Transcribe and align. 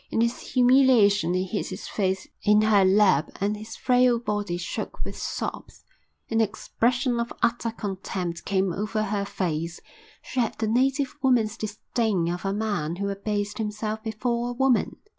In 0.09 0.21
his 0.21 0.39
humiliation 0.39 1.35
he 1.35 1.43
hid 1.45 1.67
his 1.67 1.87
face 1.87 2.27
in 2.41 2.63
her 2.63 2.83
lap 2.83 3.29
and 3.39 3.55
his 3.55 3.75
frail 3.75 4.17
body 4.17 4.57
shook 4.57 5.05
with 5.05 5.15
sobs. 5.15 5.83
An 6.27 6.41
expression 6.41 7.19
of 7.19 7.31
utter 7.43 7.69
contempt 7.69 8.43
came 8.43 8.73
over 8.73 9.03
her 9.03 9.25
face. 9.25 9.79
She 10.23 10.39
had 10.39 10.57
the 10.57 10.65
native 10.65 11.15
woman's 11.21 11.55
disdain 11.55 12.29
of 12.29 12.45
a 12.45 12.51
man 12.51 12.95
who 12.95 13.09
abased 13.09 13.59
himself 13.59 14.01
before 14.01 14.49
a 14.49 14.53
woman. 14.53 14.95